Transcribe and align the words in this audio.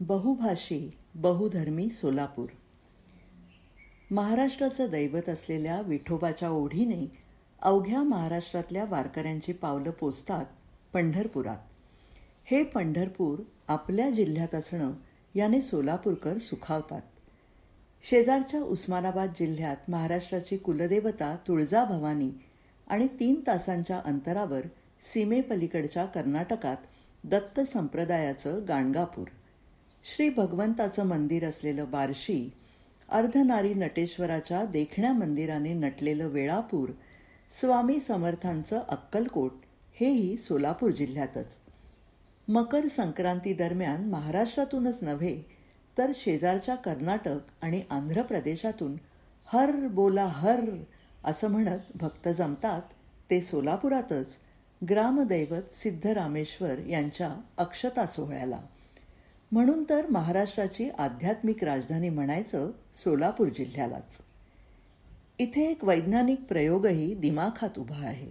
बहुभाषी 0.00 0.98
बहुधर्मी 1.14 1.88
सोलापूर. 1.90 2.46
महाराष्ट्राचं 4.10 4.86
दैवत 4.90 5.28
असलेल्या 5.28 5.80
विठोबाच्या 5.80 6.50
ओढीने 6.50 7.12
अवघ्या 7.62 8.02
महाराष्ट्रातल्या 8.02 8.84
वारकऱ्यांची 8.84 9.52
पावलं 9.52 9.90
पोचतात 9.90 10.44
पंढरपुरात. 10.92 11.56
हे 12.44 12.62
पंढरपूर 12.62 13.42
आपल्या 13.68 14.10
जिल्ह्यात 14.10 14.54
असणं 14.54 14.92
याने 15.34 15.62
सोलापूरकर 15.62 16.38
सुखावतात. 16.38 17.02
शेजारच्या 18.10 18.62
उस्मानाबाद 18.62 19.28
जिल्ह्यात 19.28 19.90
महाराष्ट्राची 19.90 20.56
कुलदेवता 20.56 21.36
तुळजाभवानी 21.48 22.30
आणि 22.88 23.06
तीन 23.06 23.40
तासांच्या 23.46 24.00
अंतरावर 24.04 24.60
सीमेपलीकडच्या 25.02 26.06
कर्नाटकात 26.06 26.76
दत्त 27.24 27.60
संप्रदायाचं 27.60 28.60
गाणगापूर. 28.68 29.26
श्री 30.04 30.28
भगवंताचं 30.28 31.06
मंदिर 31.06 31.44
असलेलं 31.44 31.90
बार्शी 31.90 32.50
अर्धनारी 33.08 33.74
नटेश्वराच्या 33.74 34.64
देखण्या 34.64 35.12
मंदिराने 35.12 35.72
नटलेलं 35.72 36.28
वेळापूर 36.28 36.90
स्वामी 37.60 37.98
समर्थांचं 38.00 38.80
अक्कलकोट 38.88 39.52
हेही 40.00 40.36
सोलापूर 40.36 40.90
जिल्ह्यातच. 40.90 41.56
मकर 42.48 42.88
संक्रांती 42.88 43.52
दरम्यान 43.52 44.08
महाराष्ट्रातूनच 44.08 45.02
नव्हे 45.02 45.36
तर 45.98 46.12
शेजारच्या 46.14 46.74
कर्नाटक 46.74 47.38
आणि 47.62 47.82
आंध्र 47.90 48.22
प्रदेशातून 48.22 48.96
हर 49.48 49.86
बोला 49.86 50.26
हर 50.26 50.60
असं 51.24 51.50
म्हणत 51.50 51.96
भक्त 51.96 52.28
जमतात 52.28 52.82
ते 53.30 53.40
सोलापुरातच 53.40 54.36
ग्रामदैवत 54.82 55.74
सिद्धरामेश्वर 55.74 56.78
यांच्या 56.78 57.34
अक्षता 57.58 58.06
सोहळ्याला. 58.06 58.60
म्हणून 59.52 59.84
तर 59.90 60.06
महाराष्ट्राची 60.10 60.90
आध्यात्मिक 60.98 61.64
राजधानी 61.64 62.08
म्हणायचं 62.08 62.70
सोलापूर 62.94 63.48
जिल्ह्यालाच. 63.48 64.18
इथे 65.38 65.70
एक 65.70 65.84
वैज्ञानिक 65.84 66.42
प्रयोगही 66.42 67.14
दिमाखात 67.14 67.78
उभा 67.78 68.06
आहे. 68.06 68.30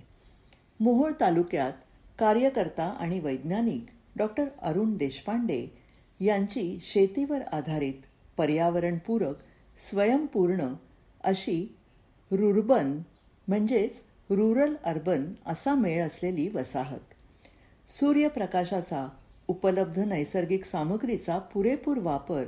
मोहोळ 0.79 1.11
तालुक्यात 1.19 1.73
कार्यकर्ता 2.19 2.83
आणि 2.83 3.19
वैज्ञानिक 3.19 3.85
डॉक्टर 4.15 4.45
अरुण 4.61 4.97
देशपांडे 4.97 5.67
यांची 6.19 6.79
शेतीवर 6.81 7.41
आधारित 7.41 7.93
पर्यावरणपूरक 8.37 9.35
स्वयंपूर्ण 9.89 10.73
अशी 11.23 11.75
रुर्बन 12.31 13.01
म्हणजेच 13.47 14.01
रुरल 14.29 14.75
अर्बन 14.83 15.33
असा 15.45 15.75
मेळ 15.75 16.07
असलेली 16.07 16.49
वसाहत. 16.49 17.13
सूर्यप्रकाशाचा 17.89 19.09
उपलब्ध 19.49 19.99
नैसर्गिक 19.99 20.65
सामग्रीचा 20.65 21.37
पुरेपूर 21.37 21.97
वापर 21.97 22.43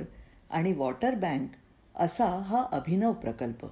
आणि 0.50 0.72
वॉटर 0.72 1.14
बँक 1.14 1.50
असा 1.94 2.26
हा 2.26 2.66
अभिनव 2.72 3.12
प्रकल्प. 3.12 3.66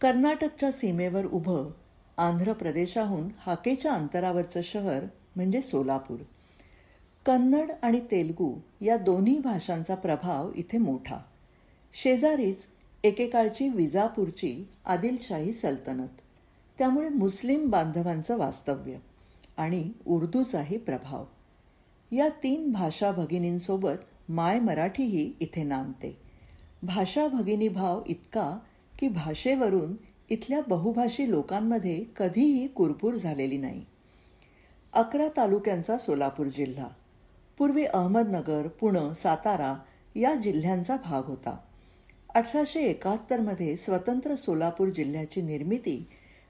कर्नाटकच्या 0.00 0.72
सीमेवर 0.72 1.26
उभं 1.26 1.70
आंध्र 2.16 2.52
प्रदेशाहून 2.52 3.28
हाकेच्या 3.38 3.92
अंतरावरचं 3.92 4.60
शहर 4.64 5.04
म्हणजे 5.36 5.62
सोलापूर. 5.62 6.20
कन्नड 7.26 7.70
आणि 7.82 8.00
तेलगू 8.00 8.54
या 8.80 8.96
दोन्ही 8.96 9.38
भाषांचा 9.38 9.94
प्रभाव 9.94 10.52
इथे 10.56 10.78
मोठा. 10.78 11.16
शेजारीच 11.94 12.66
एकेकाळची 13.04 13.68
विजापूरची 13.68 14.68
आदिलशाही 14.84 15.52
सल्तनत. 15.52 16.08
त्यामुळे 16.78 17.08
मुस्लिम 17.08 17.70
बांधवांचं 17.70 18.36
वास्तव्य. 18.36 18.96
आणि 19.58 19.92
उर्दूचाही 20.06 20.78
प्रभाव. 20.78 21.24
या 22.12 22.28
तीन 22.28 22.72
भाषा 22.72 23.12
भगिनींसोबत 23.12 24.30
माय 24.30 24.60
मराठीही 24.60 25.32
इथे 25.40 25.62
नांदते. 25.62 26.18
भाषा 26.82 27.28
भगिनी 27.28 27.68
भाव 27.68 28.02
इतका 28.06 28.58
की 28.98 29.08
भाषेवरून 29.08 29.94
इथल्या 30.30 30.60
बहुभाषी 30.68 31.30
लोकांमध्ये 31.30 32.04
कधीही 32.16 32.66
कुरपूर 32.66 33.14
झालेली 33.14 33.58
नाही. 33.58 33.84
अकरा 34.92 35.28
तालुक्यांचा 35.36 35.98
सोलापूर 35.98 36.46
जिल्हा. 36.46 36.88
पूर्वी 37.58 37.84
अहमदनगर 37.84 38.68
पुणं 38.68 39.14
सातारा 39.14 39.76
या 40.16 40.34
जिल्ह्यांचा 40.34 40.96
भाग 41.04 41.24
होता. 41.24 41.56
अठराशे 42.34 42.80
एकाहत्तरमध्ये 42.80 43.76
स्वतंत्र 43.76 44.34
सोलापूर 44.34 44.88
जिल्ह्याची 44.88 45.42
निर्मिती 45.42 46.06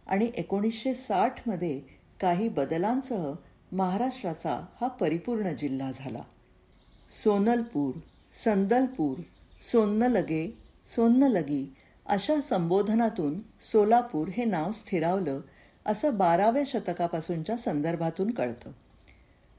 आणि 0.06 0.30
एकोणीसशे 0.36 0.94
साठमध्ये 0.94 1.97
काही 2.20 2.48
बदलांसह 2.48 3.32
महाराष्ट्राचा 3.72 4.66
हा 4.80 4.88
परिपूर्ण 4.88 5.52
जिल्हा 5.52 5.90
झाला. 5.92 6.20
सोनलपूर 7.24 7.98
संदलपूर 8.44 9.20
सोन्नलगे 9.72 10.58
सोन्नलगी 10.86 11.74
अशा 12.06 12.40
संबोधनातून 12.40 13.40
सोलापूर 13.60 14.28
हे 14.28 14.44
नाव 14.44 14.72
स्थिरावलं 14.72 15.40
असं 15.86 16.16
बाराव्या 16.18 16.62
शतकापासूनच्या 16.66 17.56
संदर्भातून 17.56 18.30
कळतं. 18.30 18.70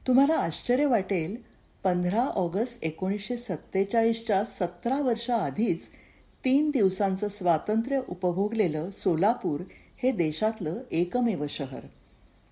तुम्हाला 0.07 0.35
आश्चर्य 0.35 0.85
वाटेल 0.85 1.37
पंधरा 1.83 2.23
ऑगस्ट 2.23 2.83
एकोणीसशे 2.83 3.37
सत्तेचाळीसच्या 3.37 4.43
सतरा 4.43 5.01
वर्षाआधीच 5.01 5.87
तीन 6.45 6.69
दिवसांचं 6.69 7.27
स्वातंत्र्य 7.27 8.01
उपभोगलेलं 8.09 8.91
सोलापूर 8.91 9.61
हे 10.03 10.11
देशातलं 10.11 10.81
एकमेव 10.91 11.45
शहर. 11.49 11.79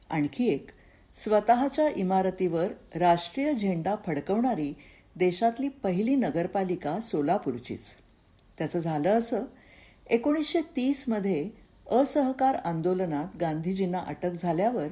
आणखी 0.10 0.48
एक 0.48 0.70
स्वतःच्या 1.24 1.90
इमारतीवर 1.90 2.68
राष्ट्रीय 2.96 3.54
झेंडा 3.54 3.96
फडकवणारी 4.06 4.74
देशातली 5.16 5.70
पहिली 5.70 6.16
नगरपालिका 6.16 7.00
सोलापूरचीच. 7.02 7.80
त्याचं 8.58 8.80
झालं 8.80 9.10
असं 9.10 9.46
एकोणीसशे 10.10 10.62
तीसमध्ये 10.62 11.50
असहकार 11.92 12.56
आंदोलनात 12.56 13.38
गांधीजींना 13.38 14.00
अटक 14.00 14.32
झाल्यावर 14.32 14.88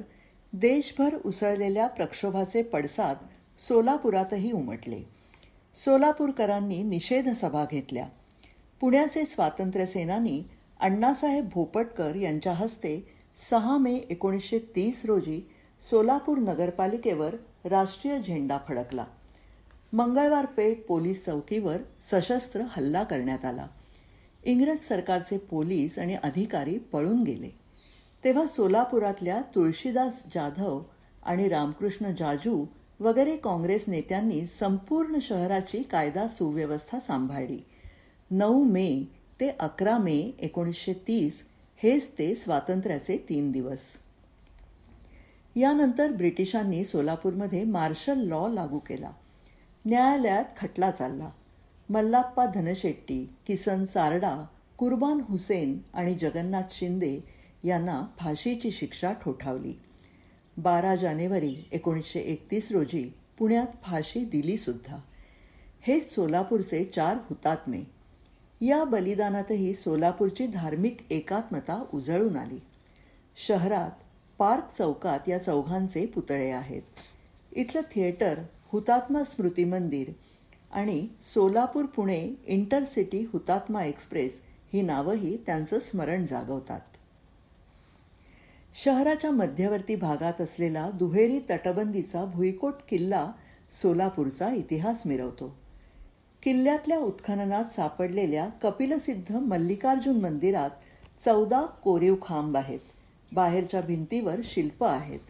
देशभर 0.52 1.14
उसळलेल्या 1.24 1.86
प्रक्षोभाचे 1.86 2.62
पडसाद 2.62 3.16
सोलापुरातही 3.58 4.52
उमटले. 4.52 5.02
सोलापूरकरांनी 5.74 6.82
निषेध 6.82 7.28
सभा 7.28 7.64
घेतल्या. 7.70 8.08
पुण्याचे 8.80 9.24
स्वातंत्र्यसेनानी 9.24 10.42
अण्णासाहेब 10.80 11.48
भोपटकर 11.48 12.14
यांच्या 12.14 12.52
हस्ते 12.52 13.15
सहा 13.50 13.78
मे 13.78 13.94
एकोणीसशे 13.94 14.58
तीस 14.58 15.02
रोजी 15.04 15.48
सोलापूर 15.90 16.38
नगरपालिकेवर 16.38 17.34
राष्ट्रीय 17.64 18.18
झेंडा 18.18 18.58
फडकला. 18.68 19.04
मंगळवार 19.92 20.46
पेठ 20.46 20.78
पोलीस 20.88 21.24
चौकीवर 21.24 21.76
सशस्त्र 22.10 22.60
हल्ला 22.60 23.04
करण्यात 23.04 23.44
आला. 23.44 23.66
इंग्रज 24.44 24.78
सरकारचे 24.78 25.38
पोलीस 25.38 25.98
आणि 25.98 26.14
अधिकारी 26.14 26.78
पळून 26.78 27.22
गेले. 27.22 27.50
तेव्हा 28.24 28.46
सोलापुरातल्या 28.46 29.40
तुळशीदास 29.54 30.22
जाधव 30.34 30.82
आणि 31.22 31.48
रामकृष्ण 31.48 32.10
जाजू 32.18 32.64
वगैरे 33.00 33.36
काँग्रेस 33.36 33.88
नेत्यांनी 33.88 34.46
संपूर्ण 34.46 35.18
शहराची 35.22 35.82
कायदा 35.82 36.28
सुव्यवस्था 36.28 37.00
सांभाळली. 37.00 37.58
नऊ 38.30 38.64
मे 38.64 39.04
ते 39.40 39.48
अकरा 39.48 39.98
मे 39.98 40.18
एकोणीसशे 40.38 40.92
तीस 40.92 41.46
हेच 41.82 42.12
ते 42.18 42.34
स्वातंत्र्याचे 42.34 43.16
तीन 43.28 43.52
दिवस. 43.52 43.78
यानंतर 45.56 46.12
ब्रिटिशांनी 46.12 46.84
सोलापूरमध्ये 46.84 47.64
मार्शल 47.64 48.18
लॉ 48.18 48.48
लागू 48.48 48.78
केला. 48.78 49.10
न्यायालयात 49.86 50.44
खटला 50.60 50.90
चालला. 50.90 51.30
मल्लाप्पा 51.88 52.46
धनशेट्टी 52.46 53.36
किसन 53.46 53.84
सारडा 53.84 54.46
कुर्बान 54.78 55.20
हुसेन 55.28 55.78
आणि 55.94 56.14
जगन्नाथ 56.14 56.62
शिंदे 56.70 57.18
यांना 57.64 58.06
फाशीची 58.18 58.70
शिक्षा 58.70 59.12
ठोठावली. 59.12 59.72
बारा 60.56 60.96
जानेवारी 60.96 61.56
एकोणीसशे 61.72 62.20
एकतीस 62.20 62.72
रोजी 62.72 63.14
पुण्यात 63.38 63.66
फाशी 63.82 64.24
दिलीसुद्धा 64.24 64.96
हेच 65.80 66.14
सोलापूरचे 66.14 66.84
चार 66.84 67.16
हुतात्मे 67.30 67.95
या 68.60 68.84
बलिदानातही 68.84 69.74
सोलापूरची 69.74 70.46
धार्मिक 70.46 70.96
एकात्मता 71.10 71.84
उजळून 71.94 72.36
आली. 72.36 72.58
शहरात 73.36 73.90
पार्क 74.38 74.76
चौकात 74.78 75.28
या 75.28 75.38
चौघांचे 75.38 76.06
पुतळे 76.06 76.50
आहेत. 76.50 76.82
इथलं 77.52 77.80
थिएटर 77.94 78.38
हुतात्मा 78.72 79.24
स्मृती 79.24 79.64
मंदिर 79.64 80.10
आणि 80.72 81.08
सोलापूर 81.34 81.84
पुणे 81.84 82.34
इंटरसिटी 82.46 83.26
हुतात्मा 83.32 83.84
एक्सप्रेस 83.84 84.40
ही 84.72 84.82
नावंही 84.82 85.36
त्यांचं 85.46 85.78
स्मरण 85.80 86.26
जागवतात. 86.26 86.80
शहराच्या 88.84 89.30
मध्यवर्ती 89.30 89.94
भागात 89.94 90.40
असलेला 90.40 90.90
दुहेरी 90.90 91.40
तटबंदीचा 91.50 92.24
भुईकोट 92.24 92.74
किल्ला 92.88 93.32
सोलापूरचा 93.82 94.48
इतिहास 94.48 95.02
मिरवतो. 95.06 95.65
किल्ल्यातल्या 96.46 96.98
उत्खननात 96.98 97.64
सापडलेल्या 97.64 98.48
कपिलसिद्ध 98.62 99.36
मल्लिकार्जुन 99.36 100.20
मंदिरात 100.20 100.70
चौदा 101.24 101.62
कोरीव 101.62 102.14
खांब 102.22 102.56
आहेत. 102.56 102.78
बाहेरच्या 103.34 103.80
भिंतीवर 103.80 104.40
शिल्प 104.44 104.84
आहेत. 104.84 105.20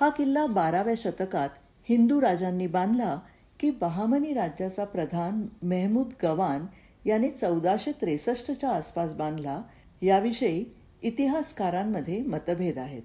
हा 0.00 0.08
किल्ला 0.08 0.46
बाराव्या 0.46 0.94
शतकात 0.96 1.48
हिंदू 1.88 2.20
राजांनी 2.20 2.66
बांधला 2.66 3.18
की 3.60 3.70
बहामनी 3.70 4.32
राज्याचा 4.32 4.84
प्रधान 4.84 5.46
मेहमूद 5.62 6.12
गवान 6.22 6.66
याने 7.06 7.30
चौदाशे 7.30 7.92
त्रेसष्टच्या 7.92 8.70
आसपास 8.70 9.12
बांधला. 9.12 9.62
याविषयी 10.02 10.64
इतिहासकारांमध्ये 11.02 12.22
मतभेद 12.22 12.78
आहेत. 12.78 13.02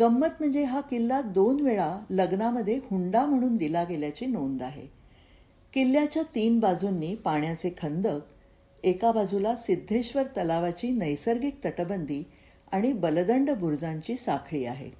गंमत 0.00 0.38
म्हणजे 0.40 0.62
हा 0.64 0.80
किल्ला 0.80 1.20
दोन 1.20 1.60
वेळा 1.60 1.98
लग्नामध्ये 2.10 2.76
हुंडा 2.76 3.26
म्हणून 3.26 3.56
दिला 3.56 3.84
गेल्याची 3.84 4.26
नोंद 4.26 4.62
आहे. 4.62 4.97
किल्ल्याच्या 5.74 6.22
तीन 6.34 6.58
बाजूंनी 6.60 7.14
पाण्याचे 7.14 7.70
खंदक 7.78 8.84
एका 8.84 9.12
बाजूला 9.12 9.56
सिद्धेश्वर 9.56 10.22
तलावाची 10.22 10.90
नैसर्गिक 10.90 11.60
तटबंदी 11.64 12.22
आणि 12.72 12.92
बलदंड 12.92 13.50
बुरुजांची 13.50 14.16
साखळी 14.16 14.64
आहे. 14.64 14.90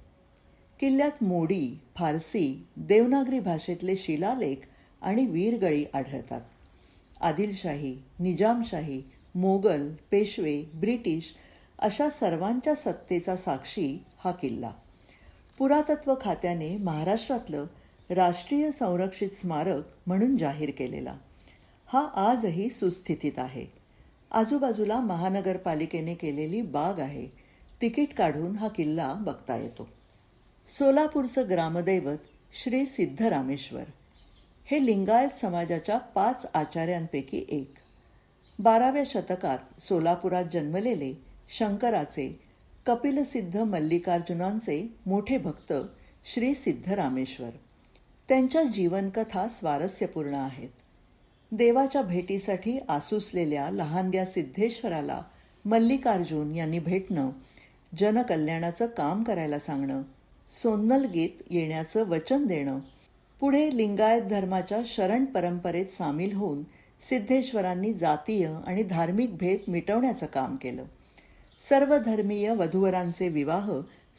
किल्ल्यात 0.79 1.23
मोडी 1.23 1.79
फारसी 1.95 2.65
देवनागरी 2.77 3.39
भाषेतले 3.39 3.95
शिलालेख 3.95 4.55
आणि 5.01 5.25
वीरगळी 5.25 5.85
आढळतात. 5.93 6.41
आदिलशाही 7.21 7.97
निजामशाही 8.19 9.03
मोगल 9.35 9.89
पेशवे 10.11 10.63
ब्रिटिश 10.73 11.33
अशा 11.79 12.09
सर्वांच्या 12.09 12.75
सत्तेचा 12.75 13.35
साक्षी 13.35 14.03
हा 14.17 14.31
किल्ला. 14.31 14.71
पुरातत्व 15.57 16.15
खात्याने 16.21 16.77
महाराष्ट्रातलं 16.77 17.65
राष्ट्रीय 18.09 18.71
संरक्षित 18.71 19.29
स्मारक 19.29 19.83
म्हणून 20.07 20.37
जाहीर 20.37 20.71
केलेला. 20.77 21.17
हा 21.87 22.07
आजही 22.15 22.69
सुस्थितीत 22.69 23.31
आहे. 23.37 23.65
आजूबाजूला 24.31 24.99
महानगरपालिकेने 24.99 26.15
केलेली 26.15 26.61
बाग 26.61 26.99
आहे. 26.99 27.27
तिकीट 27.81 28.13
काढून 28.13 28.55
हा 28.55 28.67
किल्ला 28.67 29.13
बघता 29.13 29.55
येतो. 29.55 29.89
सोलापूरचं 30.77 31.49
ग्रामदैवत 31.49 32.17
श्री 32.63 32.85
सिद्धरामेश्वर. 32.85 33.83
हे 34.65 34.85
लिंगायत 34.85 35.29
समाजाच्या 35.29 35.97
पाच 35.97 36.45
आचार्यांपैकी 36.53 37.45
एक. 37.49 37.73
बाराव्या 38.59 39.03
शतकात 39.05 39.81
सोलापुरात 39.81 40.45
जन्मलेले 40.53 41.13
शंकराचे 41.57 42.39
कपिलसिद्ध 42.85 43.57
मल्लिकार्जुनांचे 43.57 44.95
मोठे 45.05 45.37
भक्त 45.37 45.73
श्री 46.33 46.55
सिद्धरामेश्वर. 46.55 47.49
त्यांच्या 48.29 48.63
जीवनकथा 48.63 49.47
स्वारस्यपूर्ण 49.47 50.33
आहेत. 50.33 50.69
देवाच्या 51.51 52.01
भेटीसाठी 52.01 52.79
आसुसलेल्या 52.89 53.69
लहानग्या 53.69 54.25
सिद्धेश्वराला 54.25 55.21
मल्लिकार्जुन 55.65 56.55
यांनी 56.55 56.79
भेटणं 56.79 57.29
जनकल्याणाचं 57.97 58.87
काम 58.87 59.23
करायला 59.23 59.59
सांगणं 59.59 60.01
सोन्नल 60.63 61.05
गीत 61.05 61.41
येण्याचं 61.49 62.07
वचन 62.07 62.45
देणं 62.45 62.79
पुढे 63.39 63.77
लिंगायत 63.77 64.21
धर्माच्या 64.21 64.79
शरण 64.85 65.25
परंपरेत 65.25 65.85
सामील 65.85 66.35
होऊन 66.35 66.63
सिद्धेश्वरांनी 67.01 67.93
जातीय 67.93 68.47
आणि 68.67 68.83
धार्मिक 68.83 69.37
भेद 69.37 69.59
मिटवण्याचं 69.67 70.25
काम 70.25 70.55
केलं. 70.55 70.83
सर्वधर्मीय 71.69 72.51
वधूवरांचे 72.51 73.29
विवाह 73.29 73.71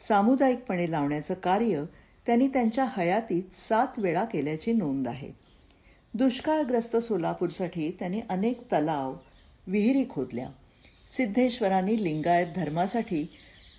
सामुदायिकपणे 0.07 0.91
लावण्याचं 0.91 1.33
कार्य 1.33 1.83
त्यांनी 2.25 2.47
त्यांच्या 2.47 2.85
हयातीत 2.97 3.43
सात 3.69 3.87
वेळा 3.97 4.25
केल्याची 4.25 4.73
नोंद 4.73 5.07
आहे. 5.07 5.31
दुष्काळग्रस्त 6.13 6.97
सोलापूरसाठी 6.97 7.91
त्यांनी 7.99 8.21
अनेक 8.29 8.61
तलाव 8.61 9.15
विहिरी 9.67 10.05
खोदल्या. 10.09 10.49
सिद्धेश्वरांनी 11.17 12.03
लिंगायत 12.03 12.47
धर्मासाठी 12.55 13.27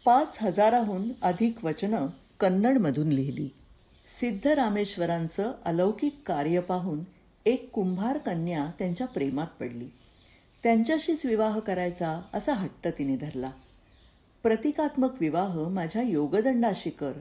पाच 0.04 0.38
हजाराहून 0.40 1.08
अधिक 1.22 1.64
वचनं 1.64 2.06
कन्नडमधून 2.40 3.08
लिहिली. 3.08 3.48
सिद्धरामेश्वरांचं 4.20 5.52
अलौकिक 5.64 6.22
कार्य 6.26 6.60
पाहून 6.60 7.00
एक 7.46 7.70
कुंभार 7.70 8.18
कन्या 8.18 8.70
त्यांच्या 8.78 9.06
प्रेमात 9.06 9.46
पडली. 9.60 9.86
त्यांच्याशीच 10.62 11.26
विवाह 11.26 11.58
करायचा 11.58 12.22
असा 12.34 12.52
हट्ट 12.52 12.88
तिने 12.88 13.16
धरला. 13.16 13.50
प्रतिकात्मक 14.42 15.10
विवाह 15.20 15.68
माझ्या 15.68 16.02
योगदंडाशी 16.02 16.90
कर. 16.90 17.12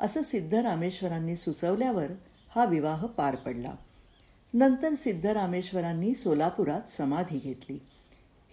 असं 0.00 0.22
सिद्धरामेश्वरांनी 0.22 1.36
सुचवल्यावर 1.36 2.06
हा 2.54 2.64
विवाह 2.64 3.06
पार 3.06 3.36
पडला. 3.36 3.74
नंतर 4.54 4.94
सिद्धरामेश्वरांनी 4.94 6.14
सोलापुरात 6.14 6.80
समाधी 6.90 7.38
घेतली. 7.38 7.78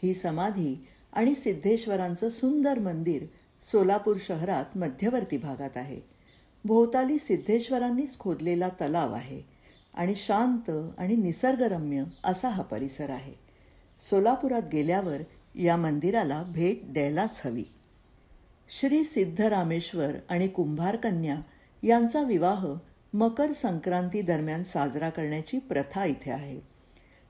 ही 0.03 0.13
समाधी 0.13 0.87
आणि 1.13 1.35
सिद्धेश्वरांचं 1.35 2.29
सुंदर 2.29 2.79
मंदिर 2.79 3.25
सोलापूर 3.71 4.17
शहरात 4.27 4.77
मध्यवर्ती 4.77 5.37
भागात 5.37 5.69
आहे. 5.75 5.99
भोवताली 6.65 7.19
सिद्धेश्वरांनीच 7.19 8.19
खोदलेला 8.19 8.69
तलाव 8.69 9.13
आहे 9.13 9.41
आणि 9.93 10.15
शांत 10.15 10.71
आणि 10.97 11.15
निसर्गरम्य 11.15 12.03
असा 12.23 12.49
हा 12.49 12.63
परिसर 12.63 13.09
आहे. 13.09 13.33
सोलापुरात 14.01 14.61
गेल्यावर 14.73 15.17
या 15.55 15.75
मंदिराला 15.77 16.43
भेट 16.43 16.93
द्यायलाच 16.93 17.41
हवी. 17.45 17.63
श्री 18.69 19.03
सिद्धरामेश्वर 19.03 20.11
आणि 20.29 20.47
कुंभारकन्या 20.47 21.35
यांचा 21.83 22.21
विवाह 22.21 22.67
मकर 23.13 23.53
संक्रांती 23.53 24.21
दरम्यान 24.21 24.63
साजरा 24.63 25.09
करण्याची 25.09 25.59
प्रथा 25.59 26.05
इथे 26.05 26.31
आहे. 26.31 26.59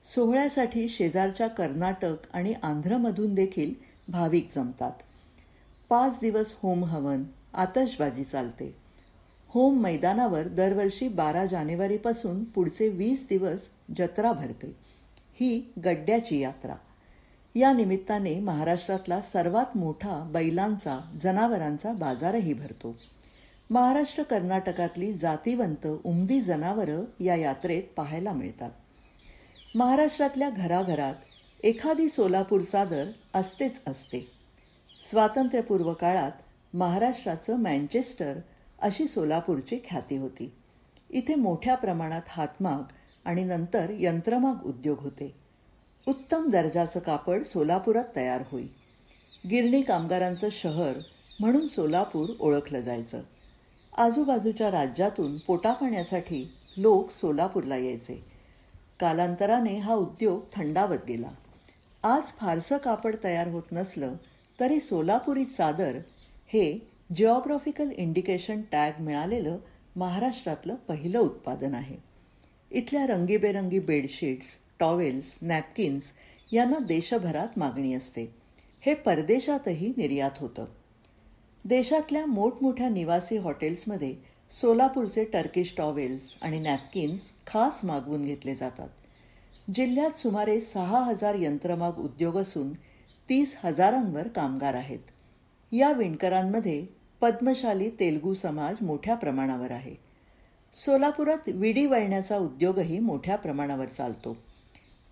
सोहळ्यासाठी 0.03 0.89
शेजारच्या 0.89 1.47
कर्नाटक 1.47 2.15
आणि 2.33 2.53
आंध्रमधून 2.63 3.33
देखील 3.33 3.73
भाविक 4.07 4.49
जमतात. 4.55 4.91
पाच 5.89 6.17
दिवस 6.21 6.55
होम 6.63 6.85
हवन 6.85 7.23
आतषबाजी 7.53 8.23
चालते. 8.23 8.75
होम 9.47 9.79
मैदानावर 9.79 10.47
दरवर्षी 10.47 11.07
बारा 11.07 11.45
जानेवारीपासून 11.45 12.43
पुढचे 12.43 12.89
वीस 12.89 13.25
दिवस 13.29 13.59
जत्रा 13.97 14.31
भरते. 14.31 14.75
ही 15.39 15.73
गड्ड्याची 15.85 16.39
यात्रा. 16.39 16.75
या 17.55 17.73
निमित्ताने 17.73 18.39
महाराष्ट्रातला 18.39 19.21
सर्वात 19.21 19.77
मोठा 19.77 20.29
बैलांचा 20.33 20.99
जनावरांचा 21.23 21.93
बाजारही 21.93 22.53
भरतो. 22.53 22.95
महाराष्ट्र 23.69 24.23
कर्नाटकातली 24.23 25.13
जातीवंत 25.13 25.87
उमदी 26.03 26.41
जनावरं 26.41 27.03
या 27.19 27.35
यात्रेत 27.35 27.83
पाहायला 27.95 28.31
मिळतात. 28.33 28.71
महाराष्ट्रातल्या 29.75 30.49
घराघरात 30.49 31.15
एखादी 31.63 32.09
सोलापूर 32.09 32.61
चादर 32.61 33.05
असतेच 33.33 33.81
असते. 33.87 34.31
स्वातंत्र्यपूर्व 35.09 35.93
काळात 35.93 36.31
महाराष्ट्राचं 36.75 37.55
मँचेस्टर 37.55 38.33
अशी 38.79 39.07
सोलापूरची 39.07 39.79
ख्याती 39.89 40.17
होती. 40.17 40.53
इथे 41.09 41.35
मोठ्या 41.35 41.75
प्रमाणात 41.75 42.21
हातमाग 42.27 42.81
आणि 43.25 43.43
नंतर 43.43 43.93
यंत्रमाग 43.99 44.63
उद्योग 44.65 44.99
होते. 44.99 45.42
उत्तम 46.07 46.49
दर्जाचं 46.49 46.99
कापड 46.99 47.43
सोलापुरात 47.43 48.03
तयार 48.15 48.43
होई. 48.51 48.63
गिरणी 49.49 49.81
कामगारांचं 49.81 50.49
शहर 50.51 50.97
म्हणून 51.39 51.67
सोलापूर 51.67 52.29
ओळखलं 52.39 52.79
जायचं. 52.79 53.21
आजूबाजूच्या 53.97 54.71
राज्यातून 54.71 55.37
पोटापाण्यासाठी 55.37 56.53
लोक 56.77 57.11
सोलापूरला 57.11 57.77
यायचे. 57.77 58.23
कालांतराने 58.99 59.77
हा 59.77 59.93
उद्योग 59.93 60.41
थंडावत 60.55 61.05
गेला. 61.07 61.29
आज 62.03 62.23
फारसं 62.23 62.77
कापड 62.77 63.15
तयार 63.23 63.47
होत 63.47 63.71
नसलं 63.71 64.13
तरी 64.59 64.79
सोलापुरी 64.79 65.45
चादर 65.45 65.97
हे 66.47 66.91
जिओग्राफिकल 67.15 67.91
इंडिकेशन 67.91 68.61
टॅग 68.71 69.01
मिळालेलं 69.01 69.57
महाराष्ट्रातलं 69.95 70.75
पहिलं 70.75 71.19
उत्पादन 71.19 71.73
आहे. 71.73 71.97
इथल्या 72.71 73.07
रंगीबेरंगी 73.07 73.79
बेडशीट्स 73.79 74.47
टॉवेल्स 74.83 75.37
नॅपकिन्स 75.41 76.03
यांना 76.51 76.79
देशभरात 76.79 77.47
मागणी 77.57 77.93
असते. 77.93 78.35
हे 78.81 78.93
परदेशातही 78.93 79.93
निर्यात 79.97 80.31
होतं. 80.37 80.65
देशातल्या 81.65 82.25
मोठमोठ्या 82.25 82.89
निवासी 82.89 83.37
हॉटेल्समध्ये 83.37 84.15
सोलापूरचे 84.51 85.23
टर्किश 85.23 85.73
टॉवेल्स 85.77 86.35
आणि 86.41 86.59
नॅपकिन्स 86.59 87.21
खास 87.47 87.85
मागवून 87.85 88.25
घेतले 88.25 88.55
जातात. 88.55 88.89
जिल्ह्यात 89.75 90.11
सुमारे 90.11 90.61
सहा 90.61 91.03
हजार 91.03 91.35
यंत्रमाग 91.35 91.93
उद्योग 91.97 92.37
असून 92.37 92.73
तीस 93.29 93.57
हजारांवर 93.63 94.27
कामगार 94.27 94.73
आहेत. 94.73 94.99
या 95.71 95.91
विणकरांमध्ये 95.91 96.85
पद्मशाली 97.21 97.89
तेलगू 97.89 98.33
समाज 98.33 98.75
मोठ्या 98.81 99.15
प्रमाणावर 99.15 99.71
आहे. 99.71 99.95
सोलापुरात 100.73 101.49
विडी 101.49 101.85
वळण्याचा 101.85 102.37
उद्योगही 102.37 102.99
मोठ्या 102.99 103.35
प्रमाणावर 103.35 103.85
चालतो. 103.85 104.37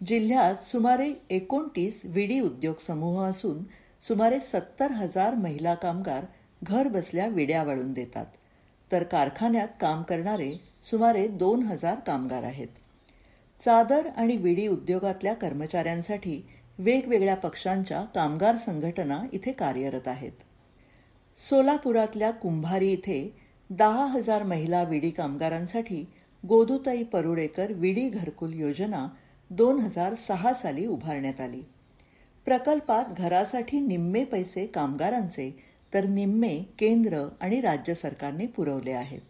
जिल्ह्यात 0.08 0.55
सुमारे 0.63 1.13
एकोणतीस 1.29 2.01
विडी 2.05 2.39
उद्योग 2.39 2.75
समूह 2.88 3.25
असून 3.25 3.63
सुमारे 4.01 4.39
सत्तर 4.39 4.91
हजार 4.91 5.36
महिला 5.36 5.75
कामगार 5.75 6.25
घर 6.63 6.88
बसल्या 6.88 7.27
विड्या 7.27 7.63
वळून 7.63 7.93
देतात. 7.93 8.25
तर 8.91 9.03
कारखान्यात 9.03 9.67
काम 9.81 10.03
करणारे 10.03 10.53
सुमारे 10.84 11.27
दोन 11.27 11.63
हजार 11.63 12.00
कामगार 12.00 12.43
आहेत. 12.43 12.67
चादर 13.60 14.08
आणि 14.17 14.38
विडी 14.38 14.67
उद्योगातल्या 14.67 15.34
कर्मचाऱ्यांसाठी 15.34 16.41
वेगवेगळ्या 16.79 17.36
पक्षांच्या 17.36 18.01
कामगार 18.01 18.58
संघटना 18.58 19.22
इथे 19.34 19.51
कार्यरत 19.51 20.08
आहेत. 20.08 20.31
सोलापुरातल्या 21.50 22.31
कुंभारी 22.31 22.91
इथे 22.91 23.36
दहा 23.70 24.05
हजार 24.05 24.43
महिला 24.43 24.84
विडी 24.84 25.10
कामगारांसाठी 25.10 26.05
गोदुताई 26.48 27.03
परुळेकर 27.03 27.72
विडी 27.72 28.10
घरकुल 28.10 28.53
योजना 28.53 29.08
दोन 29.53 29.79
हजार 29.79 30.13
सहा 30.13 30.53
साली 30.53 30.86
उभारण्यात 30.86 31.41
आली. 31.41 31.62
प्रकल्पात 32.46 33.05
घरासाठी 33.17 33.79
निम्मे 33.79 34.24
पैसे 34.24 34.65
कामगारांचे 34.65 35.63
तर 35.93 36.05
निम्मे 36.05 36.63
केंद्र 36.79 37.27
आणि 37.41 37.62
राज्य 37.62 37.93
सरकारने 37.93 38.46
पुरवले 38.46 38.91
आहेत. 38.91 39.22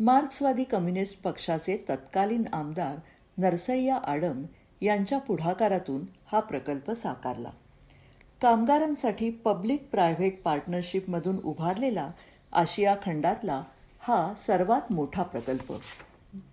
मार्क्सवादी 0.00 0.64
कम्युनिस्ट 0.64 1.22
पक्षाचे 1.22 1.84
तत्कालीन 1.88 2.42
आमदार 2.52 2.96
नरसय्या 3.38 3.96
आडम 3.96 4.42
यांच्या 4.80 5.18
पुढाकारातून 5.18 6.06
हा 6.32 6.40
प्रकल्प 6.40 6.90
साकारला. 6.90 7.50
कामगारांसाठी 8.42 9.30
पब्लिक 9.30 9.88
प्रायव्हेट 9.90 10.42
पार्टनरशिपमधून 10.42 11.38
उभारलेला 11.44 12.10
आशिया 12.52 12.96
खंडातला 13.02 13.64
हा 14.00 14.34
सर्वात 14.46 14.92
मोठा 14.92 15.22
प्रकल्प. 15.22 15.74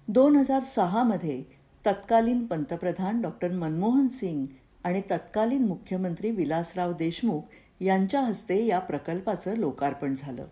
दोन 0.07 0.35
हजार 0.35 0.63
सहामध्ये 0.63 1.58
तत्कालीन 1.85 2.45
पंतप्रधान 2.45 3.21
डॉक्टर 3.21 3.51
मनमोहन 3.51 4.07
सिंग 4.07 4.45
आणि 4.83 5.01
तत्कालीन 5.11 5.65
मुख्यमंत्री 5.65 6.31
विलासराव 6.31 6.93
देशमुख 6.93 7.41
यांच्या 7.81 8.21
हस्ते 8.21 8.65
या 8.65 8.79
प्रकल्पाचं 8.79 9.55
लोकार्पण 9.55 10.15
झालं. 10.15 10.45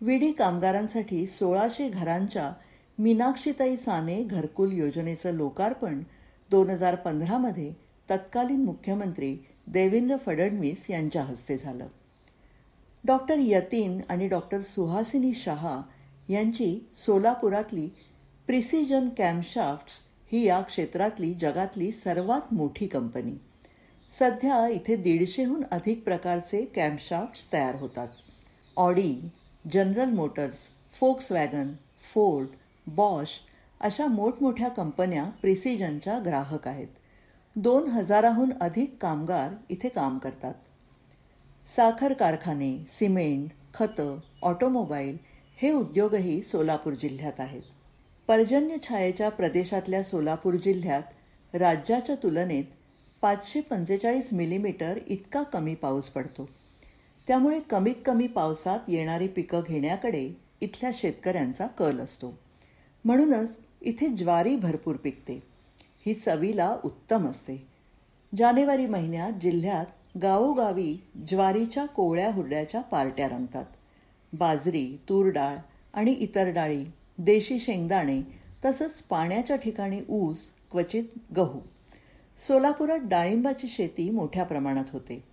विडी 0.00 0.32
कामगारांसाठी 0.32 1.26
सोळाशे 1.26 1.88
घरांच्या 1.88 2.52
मीनाक्षीताई 2.98 3.76
साने 3.76 4.22
घरकुल 4.22 4.72
योजनेचं 4.72 5.32
लोकार्पण 5.32 6.02
दोन 6.50 6.70
हजार 6.70 6.94
पंधरामध्ये 6.94 7.72
तत्कालीन 8.10 8.64
मुख्यमंत्री 8.64 9.36
देवेंद्र 9.66 10.16
फडणवीस 10.16 10.86
यांच्या 10.90 11.22
हस्ते 11.22 11.56
झालं. 11.56 11.86
डॉक्टर 13.04 13.36
यतीन 13.38 14.00
आणि 14.08 14.28
डॉक्टर 14.28 14.60
सुहासिनी 14.60 15.34
शहा 15.34 15.80
यांची 16.28 16.78
सोलापुरातली 16.94 17.88
प्रिसिजन 18.46 19.08
कॅम्पशाफ्ट्स 19.08 20.00
ही 20.32 20.46
या 20.46 20.60
क्षेत्रातली 20.60 21.34
जगातली 21.34 21.92
सर्वात 21.92 22.52
मोठी 22.54 22.86
कंपनी. 22.86 23.32
सध्या 24.18 24.68
इथे 24.68 24.96
दीडशेहून 24.96 25.62
अधिक 25.70 26.04
प्रकारचे 26.04 26.64
कॅम्पशाफ्ट्स 26.64 27.52
तयार 27.52 27.74
होतात. 27.74 28.08
Audi 28.76 29.28
General 29.72 30.10
Motors 30.10 30.58
Volkswagen 31.32 31.72
Ford 32.14 32.48
Bosch 32.86 33.28
अशा 33.80 34.06
मोठमोठ्या 34.06 34.68
कंपन्या 34.68 35.24
प्रिसिजनच्या 35.24 36.18
ग्राहक 36.26 36.68
आहेत. 36.68 36.88
दोन 37.56 37.88
हजाराहून 37.88 38.50
अधिक 38.60 38.96
कामगार 39.00 39.48
इथे 39.68 39.88
काम 39.88 40.18
करतात. 40.18 40.54
साखर 41.76 42.12
कारखाने 42.12 42.86
सिमेंट 42.88 43.50
खतं 43.74 44.18
ऑटोमोबाईल 44.42 45.16
हे 45.56 45.72
उद्योगही 45.72 46.42
सोलापूर 46.42 46.92
जिल्ह्यात 46.92 47.40
आहेत. 47.40 47.62
पर्जन्य 48.32 48.76
छायेच्या 48.88 49.28
प्रदेशातल्या 49.28 50.02
सोलापूर 50.02 50.54
जिल्ह्यात 50.54 51.02
राज्याच्या 51.56 52.14
तुलनेत 52.14 52.64
पाचशे 53.22 53.60
पंचेचाळीस 53.60 54.32
मिलीमीटर 54.32 54.98
इतका 55.06 55.42
कमी 55.42 55.74
पाऊस 55.74 56.08
पडतो. 56.08 56.48
त्यामुळे 57.26 57.60
कमीत 57.60 57.94
कमी 58.06 58.26
पावसात 58.26 58.78
येणारी 58.88 59.28
पिकं 59.28 59.60
घेण्याकडे 59.68 60.30
इथल्या 60.60 60.90
शेतकऱ्यांचा 60.94 61.66
कल 61.66 62.00
असतो. 62.00 62.38
म्हणूनच 63.04 63.58
इथे 63.82 64.08
ज्वारी 64.08 64.56
भरपूर 64.56 64.96
पिकते. 64.96 65.42
ही 66.06 66.14
चवीला 66.14 66.76
उत्तम 66.84 67.26
असते. 67.26 67.68
जानेवारी 68.38 68.86
महिन्यात 68.86 69.32
जिल्ह्यात 69.32 70.18
गावोगावी 70.22 71.02
ज्वारीच्या 71.28 71.86
कोवळ्या 71.86 72.32
हुरड्याच्या 72.32 72.80
पार्ट्या 72.80 73.28
रंगतात. 73.28 73.66
बाजरी 74.32 74.98
तूर 75.08 75.30
डाळ 75.30 75.56
आणि 75.94 76.12
इतर 76.12 76.50
डाळी 76.50 76.84
देशी 77.24 77.58
शेंगदाणे 77.58 78.20
तसंच 78.64 79.02
पाण्याच्या 79.02 79.56
ठिकाणी 79.56 80.00
ऊस 80.08 80.38
क्वचित 80.70 81.04
गहू. 81.36 81.60
सोलापुरात 82.38 82.98
डाळिंबाची 82.98 83.68
शेती 83.68 84.10
मोठ्या 84.10 84.44
प्रमाणात 84.44 84.84
होते. 84.92 85.24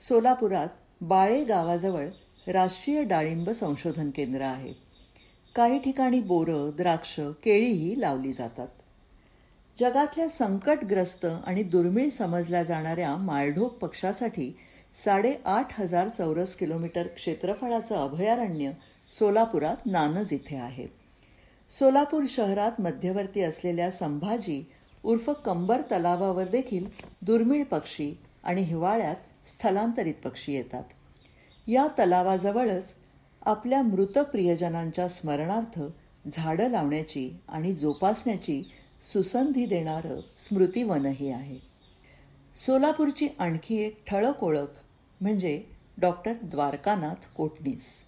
सोलापुरात 0.00 0.68
बाळे 1.00 1.44
गावाजवळ 1.44 2.06
राष्ट्रीय 2.46 3.02
डाळिंब 3.02 3.50
संशोधन 3.50 4.10
केंद्र 4.10 4.40
आहे. 4.40 4.72
काही 5.54 5.78
ठिकाणी 5.78 6.20
बोरं 6.20 6.70
द्राक्ष 6.76 7.20
केळीही 7.20 8.00
लावली 8.00 8.32
जातात. 8.32 8.68
जगातल्या 9.80 10.28
संकटग्रस्त 10.28 11.26
आणि 11.44 11.62
दुर्मिळ 11.62 12.08
समजल्या 12.08 12.62
जाणाऱ्या 12.62 13.16
माळढोक 13.16 13.72
पक्षासाठी 13.72 14.56
साडेआठ 15.04 15.80
हजार 15.80 16.08
चौरस 16.08 16.54
किलोमीटर 16.56 17.06
क्षेत्रफळाचं 17.06 17.96
अभयारण्य 17.96 18.72
सोलापुरात 19.18 19.86
नानज 19.86 20.32
इथे 20.32 20.56
आहे. 20.56 20.97
सोलापूर 21.70 22.24
शहरात 22.28 22.80
मध्यवर्ती 22.80 23.40
असलेल्या 23.40 23.90
संभाजी 23.90 24.70
उर्फ 25.02 25.30
कंबर 25.44 25.80
तलावावर 25.80 26.44
देखील 26.44 26.86
दुर्मिळ 27.22 27.64
पक्षी 27.64 28.14
आणि 28.44 28.62
हिवाळ्यात 28.62 29.16
स्थलांतरित 29.48 30.14
पक्षी 30.14 30.52
येतात. 30.52 30.82
या 31.66 31.86
तलावाजवळच 31.86 32.94
आपल्या 33.42 33.82
मृत 33.82 34.18
प्रियजनांच्या 34.18 35.08
स्मरणार्थ 35.08 35.80
झाडं 36.32 36.68
लावण्याची 36.68 37.30
आणि 37.48 37.74
जोपासण्याची 37.74 38.70
सुसंधी 39.12 39.66
देणारं 39.66 40.20
स्मृतिवनही 40.38 41.30
आहे. 41.30 41.58
सोलापूरची 42.66 43.28
आणखी 43.38 43.76
एक 43.76 44.02
ठळक 44.06 44.44
ओळख 44.44 44.80
म्हणजे 45.20 45.62
डॉक्टर 45.98 46.32
द्वारकानाथ 46.42 47.34
कोटणीस. 47.36 48.07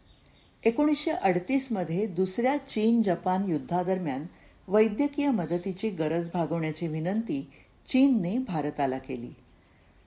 एकोणीसशे 0.65 1.11
अडतीसमध्ये 1.11 2.07
दुसऱ्या 2.07 2.57
चीन 2.57 3.03
जपान 3.03 3.45
युद्धादरम्यान 3.49 4.25
वैद्यकीय 4.69 5.31
मदतीची 5.31 5.91
गरज 5.91 6.29
भागवण्याची 6.35 6.89
विनंती 6.89 7.51
चीनने 7.89 8.39
भारताला 8.39 8.99
केली. 8.99 9.31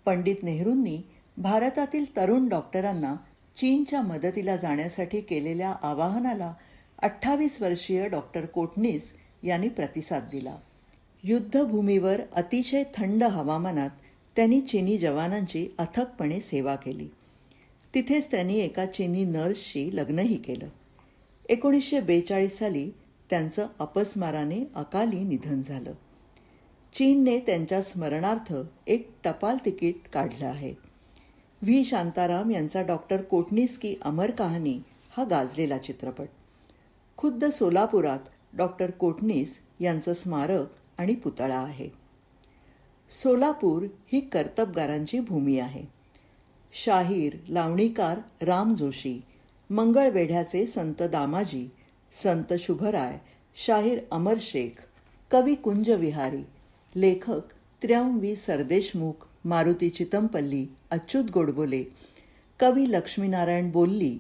पंडित 0.06 0.36
नेहरूंनी 0.44 1.02
भारतातील 1.38 2.18
तरुण 2.18 2.48
डॉक्टरांना 2.48 3.16
चीनच्या 3.58 4.02
मदतीला 4.02 4.56
जाण्यासाठी 4.56 5.22
केलेल्या 5.22 5.76
आवाहनाला 5.82 6.54
अठ्ठावीस 7.02 7.62
वर्षीय 7.62 8.08
डॉक्टर 8.10 8.46
कोटणीस 8.46 9.14
यांनी 9.44 9.70
प्रतिसाद 9.70 10.28
दिला. 10.32 10.56
युद्धभूमीवर 11.24 12.22
अतिशय 12.34 12.84
थंड 12.98 13.24
हवामानात 13.24 13.90
त्यांनी 14.36 14.62
चिनी 14.62 14.98
जवानांची 14.98 15.68
अथकपणे 15.78 16.40
सेवा 16.40 16.76
केली. 16.76 17.08
तिथेच 17.96 18.32
त्यांनी 18.32 18.60
एका 18.60 18.86
चिनी 18.86 19.26
नर्सशी 19.26 19.96
लग्नही 19.96 20.38
केलं. 20.38 20.68
एकोणीसशे 21.50 22.00
बेचाळीस 22.00 22.58
साली 22.58 22.92
त्यांचं 23.30 23.68
अपस्माराने 23.80 24.72
अकाली 24.76 25.24
निधन 25.24 25.62
झालं. 25.62 25.94
चीनने 26.96 27.40
त्यांच्या 27.40 27.82
स्मरणार्थ 27.82 28.54
एक 28.88 29.12
टपाल 29.24 29.58
तिकीट 29.66 29.96
काढलं 30.14 30.46
आहे. 30.46 30.74
व्ही. 31.62 31.86
शांताराम 31.86 32.52
यांचा 32.52 32.82
डॉक्टर 32.82 33.22
कोटनीस 33.22 33.78
की 33.78 33.96
अमर 34.02 34.32
कहाणी 34.32 34.80
हा 35.18 35.24
गाजलेला 35.24 35.78
चित्रपट. 35.78 36.28
खुद्द 37.18 37.46
सोलापुरात 37.46 38.20
डॉक्टर 38.54 38.92
कोटनीस 38.92 39.60
यांचं 39.80 40.14
स्मारक 40.14 40.66
आणि 40.98 41.16
पुतळा 41.16 41.60
आहे. 41.60 41.90
सोलापूर 43.24 43.84
ही 43.84 44.20
कर्तबगारांची 44.20 45.20
भूमी 45.20 45.60
आहे. 45.60 45.93
शाहीर 46.76 47.36
लावणीकार 47.50 48.20
राम 48.46 48.74
जोशी 48.74 49.20
मंगळवेढ्याचे 49.70 50.66
संत 50.68 51.04
दामाजी 51.12 51.68
संत 52.14 52.54
शुभराय 52.60 53.18
शाहीर 53.58 54.00
अमर 54.12 54.38
शेख 54.42 54.80
कवी 55.32 55.56
कुंज 55.56 55.90
विहारी 55.90 56.42
लेखक 56.96 57.52
त्र्यं 57.82 58.18
वी 58.20 58.36
सरदेशमुख 58.36 59.28
मारुती 59.46 59.90
चितमपल्ली 59.90 60.66
अच्युत 60.92 61.32
गोडबोले 61.34 61.84
कवी 62.60 62.92
लक्ष्मीनारायण 62.92 63.70
बोल्ली 63.72 64.18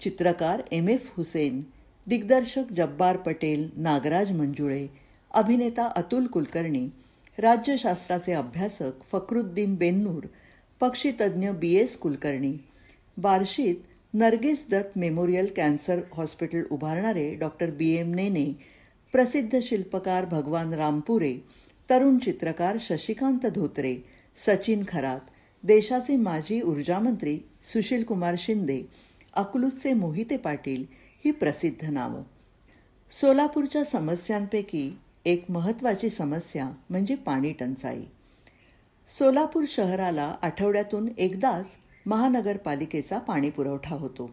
चित्रकार 0.00 0.62
एम 0.72 0.88
एफ 0.88 1.10
हुसेन 1.16 1.60
दिग्दर्शक 2.06 2.72
जब्बार 2.76 3.16
पटेल 3.16 3.68
नागराज 3.76 4.32
मंजुळे 4.32 4.86
अभिनेता 5.30 5.88
अतुल 5.96 6.26
कुलकर्णी 6.26 6.86
राज्यशास्त्राचे 7.38 8.32
अभ्यासक 8.32 9.02
फक्रुद्दीन 9.12 9.74
बेन्नूर 9.74 10.26
पक्षीतज्ञ 10.80 11.50
B 11.50 11.74
S 11.74 11.96
Kulkarni. 11.96 12.52
बार्शीत 13.16 13.74
Nargis 14.14 14.64
Dutt 14.70 14.98
memorial 14.98 15.48
cancer 15.56 16.00
hospital 16.12 16.62
उभारणारे 16.70 17.34
doctor 17.34 17.70
B 17.70 17.88
M 17.96 18.14
Nene 18.14 18.44
प्रसिद्ध 19.12 19.58
शिल्पकार 19.62 20.24
भगवान 20.24 20.72
रामपुरे 20.72 21.36
तरुण 21.90 22.18
चित्रकार 22.18 22.76
शशिकांत 22.80 23.46
धोत्रे 23.46 23.96
सचिन 24.46 24.84
खरात 24.88 25.20
देशाचे 25.62 26.16
माजी 26.16 26.60
ऊर्जामंत्री 26.62 27.38
सुशीलकुमार 27.64 28.34
शिंदे 28.38 28.80
अकलूजचे 29.34 29.92
मोहिते 29.92 30.36
पाटील 30.36 30.84
ही 31.24 31.30
प्रसिद्ध 31.30 31.90
नावं. 31.90 32.22
सोलापूरच्या 33.10 33.84
समस्यांपैकी 33.84 34.90
एक 35.24 35.44
महत्त्वाची 35.50 36.10
समस्या 36.10 36.70
म्हणजे 36.90 37.14
पाणी 37.14 37.52
टंचाई. 37.52 38.02
सोलापूर 39.18 39.64
शहराला 39.68 40.34
आठवड्यातून 40.42 41.08
एकदाच 41.18 41.66
महानगरपालिकेचा 42.06 43.18
पाणी 43.18 43.50
पुरवठा 43.50 43.94
होतो. 43.94 44.30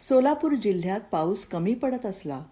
सोलापूर 0.00 0.54
जिल्ह्यात 0.54 1.00
पाऊस 1.12 1.44
कमी 1.44 1.74
पडत 1.74 2.06
असला 2.06 2.42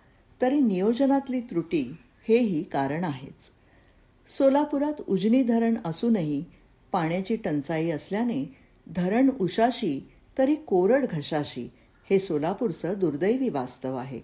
तरी 0.42 0.60
नियोजनातली 0.60 1.40
त्रुटी 1.40 1.82
हेही 2.28 2.62
कारण 2.62 3.04
आहेच. 3.04 3.50
सोलापुरात 4.28 5.00
उजनी 5.08 5.42
धरण 5.42 5.74
असूनही 5.84 6.44
पाण्याची 6.92 7.36
टंचाई 7.36 7.90
असल्याने 7.90 8.56
धरण 8.86 9.30
उशाशी 9.40 10.00
तरी 10.38 10.54
कोरड 10.54 11.06
घशाशी 11.06 11.68
हे 12.10 12.18
सोलापूरचं 12.18 12.94
दुर्दैवी 12.98 13.48
वास्तव 13.48 13.96
आहे. 13.96 14.20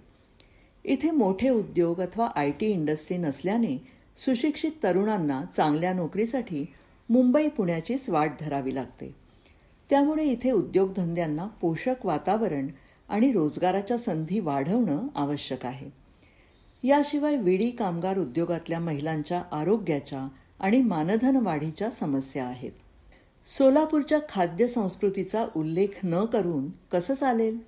इथे 0.84 1.10
मोठे 1.10 1.48
उद्योग 1.48 2.00
अथवा 2.00 2.26
आय 2.26 2.50
टी 2.50 2.66
इंडस्ट्री 2.66 3.16
नसल्याने 3.16 3.76
सुशिक्षित 4.16 4.72
तरुणांना 4.82 5.44
चांगल्या 5.56 5.92
नोकरीसाठी 5.92 6.64
मुंबई 7.08 7.48
पुण्याचीच 7.48 8.08
वाट 8.08 8.32
धरावी 8.40 8.74
लागते. 8.74 9.14
त्यामुळे 9.90 10.24
इथे 10.24 10.50
उद्योगधंद्यांना 10.50 11.46
पोषक 11.46 11.94
वातावरण 12.04 12.68
आणि 13.08 13.32
रोजगाराच्या 13.32 13.98
संधी 13.98 14.40
वाढवणं 14.40 15.06
आवश्यक 15.14 15.66
आहे. 15.66 15.90
याशिवाय 16.82 17.36
विडी 17.36 17.70
कामगार 17.70 18.18
उद्योगातल्या 18.18 18.80
महिलांच्या 18.80 19.42
आरोग्याच्या 19.52 20.28
आणि 20.60 20.82
मानधन 20.82 21.36
वाढीच्या 21.36 21.90
समस्या 21.90 22.44
आहेत. 22.44 22.72
सोलापूरच्या 23.46 24.18
खाद्य 24.28 24.66
संस्कृतीचा 24.66 25.46
उल्लेख 25.56 25.98
न 26.04 26.24
करून 26.24 26.70
कसं 26.70 27.14
चालेल? 27.14 27.58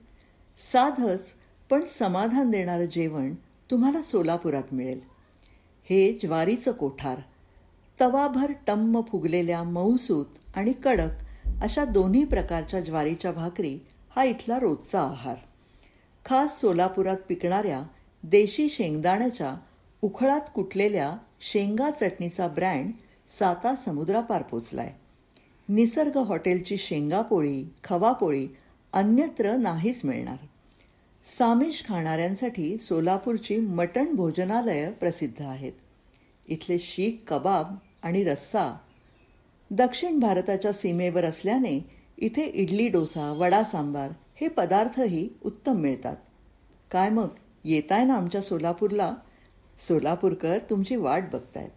साधच 0.72 1.32
पण 1.70 1.84
समाधान 1.84 2.50
देणारं 2.50 2.84
जेवण 2.84 3.34
तुम्हाला 3.70 4.02
सोलापुरात 4.02 4.62
मिळेल. 4.72 5.00
हे 5.84 6.12
ज्वारीचं 6.12 6.72
कोठार 6.72 7.18
तवाभर 8.00 8.52
टम्म 8.66 9.00
फुगलेल्या 9.00 9.62
मऊसूत 9.62 10.26
आणि 10.54 10.72
कडक 10.72 11.10
अशा 11.62 11.84
दोन्ही 11.84 12.24
प्रकारच्या 12.24 12.80
ज्वारीच्या 12.80 13.32
भाकरी 13.32 13.78
हा 14.16 14.24
इथला 14.24 14.58
रोजचा 14.58 15.02
आहार. 15.02 15.36
खास 16.24 16.60
सोलापुरात 16.60 17.16
पिकणाऱ्या 17.28 17.82
देशी 18.22 18.68
शेंगदाण्याच्या 18.68 19.54
उखळात 20.02 20.40
कुटलेल्या 20.54 21.16
शेंगा 21.40 21.90
चटणीचा 21.90 22.48
ब्रँड 22.48 22.92
साता 23.38 23.74
समुद्रापार 23.76 24.42
पोचलाय. 24.42 24.92
निसर्ग 25.68 26.16
हॉटेलची 26.16 26.76
शेंगापोळी 26.76 27.64
खवापोळी 27.84 28.48
अन्यत्र 28.92 29.56
नाहीच 29.56 30.04
मिळणार. 30.04 30.46
सामिष 31.38 31.84
खाणाऱ्यांसाठी 31.84 32.78
सोलापूरची 32.78 33.56
मटण 33.56 34.14
भोजनालयं 34.14 34.92
प्रसिद्ध 34.92 35.42
आहेत. 35.42 35.72
इथले 36.48 36.78
शीख 36.78 37.30
कबाब 37.30 37.74
आणि 38.08 38.24
रस्सा 38.24 38.76
दक्षिण 39.70 40.18
भारताच्या 40.18 40.72
सीमेवर 40.72 41.24
असल्याने 41.24 41.90
इथे 42.18 42.44
इडली 42.44 42.88
डोसा 42.88 43.32
वडा 43.32 43.64
सांबार 43.64 44.10
हे 44.40 44.48
पदार्थही 44.48 45.28
उत्तम 45.44 45.74
मिळतात. 45.74 46.16
काय 46.90 47.08
मग? 47.08 47.28
येताय 47.64 48.04
ना 48.04 48.14
आमच्या 48.14 48.40
सोलापूरला? 48.40 49.14
सोलापूरकर 49.88 50.58
तुमची 50.70 50.96
वाट 50.96 51.24
बघतायत. 51.32 51.70